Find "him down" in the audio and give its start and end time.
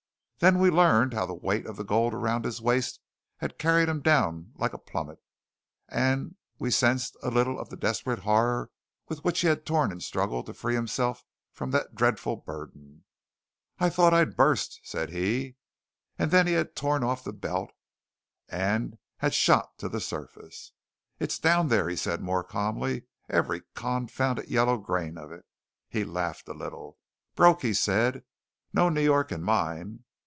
3.87-4.53